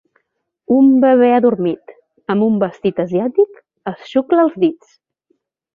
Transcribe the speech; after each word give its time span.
Un 0.75 0.87
bebè 1.03 1.29
adormit, 1.33 1.93
amb 2.35 2.47
un 2.49 2.59
vestit 2.65 3.05
asiàtic, 3.07 3.63
es 3.95 4.13
xucla 4.15 4.45
els 4.49 4.63
dits. 4.67 4.99